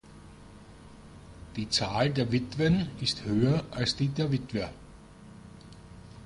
[1.57, 4.71] Die Zahl der Witwen ist höher als die der Witwer.